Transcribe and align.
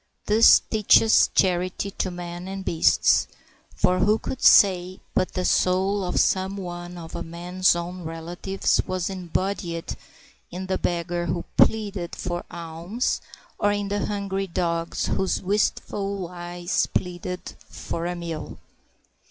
This 0.25 0.61
teaches 0.61 1.29
charity 1.35 1.91
to 1.91 2.09
men 2.09 2.47
and 2.47 2.65
beasts; 2.65 3.27
for 3.75 3.99
who 3.99 4.17
could 4.17 4.41
say 4.41 4.99
but 5.13 5.33
the 5.33 5.45
soul 5.45 6.03
of 6.03 6.19
some 6.19 6.57
one 6.57 6.97
of 6.97 7.15
a 7.15 7.21
man's 7.21 7.75
own 7.75 8.01
relatives 8.03 8.81
was 8.87 9.11
embodied 9.11 9.95
in 10.49 10.65
the 10.65 10.79
beggar 10.79 11.27
who 11.27 11.45
pleaded 11.55 12.15
for 12.15 12.43
alms, 12.49 13.21
or 13.59 13.71
in 13.71 13.89
the 13.89 14.07
hungry 14.07 14.47
dogs 14.47 15.05
whose 15.05 15.39
wistful 15.39 16.27
eyes 16.29 16.87
pleaded 16.95 17.53
for 17.69 18.07
a 18.07 18.15
meal? 18.15 18.57